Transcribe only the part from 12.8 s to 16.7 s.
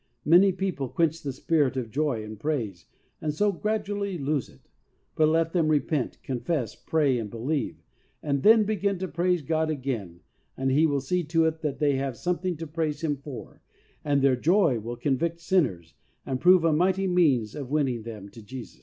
Him for, and their joy will convict sinners and prove